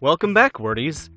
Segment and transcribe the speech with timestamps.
[0.00, 1.08] Welcome back, wordies.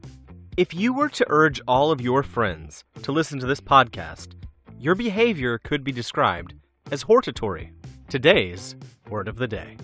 [0.55, 4.35] If you were to urge all of your friends to listen to this podcast,
[4.79, 6.53] your behavior could be described
[6.92, 7.73] as hortatory.
[8.07, 8.78] Today's
[9.09, 9.75] word of the day.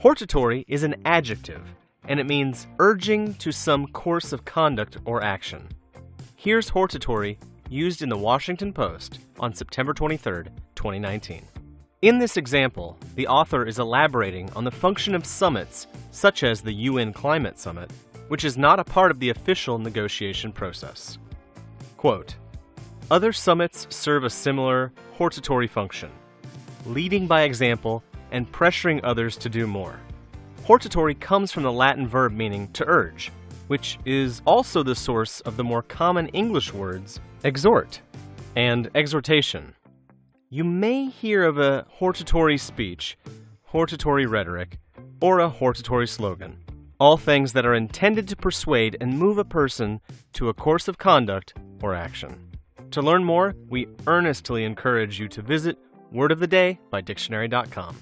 [0.00, 1.62] Hortatory is an adjective,
[2.06, 5.66] and it means urging to some course of conduct or action.
[6.36, 7.38] Here's hortatory
[7.74, 10.44] used in the Washington Post on September 23,
[10.76, 11.42] 2019.
[12.02, 16.72] In this example, the author is elaborating on the function of summits, such as the
[16.72, 17.90] UN Climate Summit,
[18.28, 21.18] which is not a part of the official negotiation process.
[21.96, 22.36] Quote
[23.10, 26.12] Other summits serve a similar hortatory function,
[26.86, 29.98] leading by example and pressuring others to do more.
[30.62, 33.32] Hortatory comes from the Latin verb meaning to urge,
[33.68, 38.00] which is also the source of the more common English words exhort
[38.56, 39.74] and exhortation.
[40.50, 43.18] You may hear of a hortatory speech,
[43.62, 44.78] hortatory rhetoric,
[45.20, 46.64] or a hortatory slogan
[47.00, 50.00] all things that are intended to persuade and move a person
[50.32, 52.50] to a course of conduct or action.
[52.92, 55.76] To learn more, we earnestly encourage you to visit
[56.12, 57.96] Word of the Day by Dictionary.com.